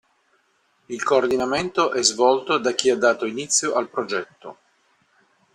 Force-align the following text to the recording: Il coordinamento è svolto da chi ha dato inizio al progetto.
Il 0.89 1.03
coordinamento 1.03 1.91
è 1.91 2.01
svolto 2.01 2.57
da 2.57 2.71
chi 2.73 2.89
ha 2.89 2.97
dato 2.97 3.27
inizio 3.27 3.75
al 3.75 3.87
progetto. 3.87 4.57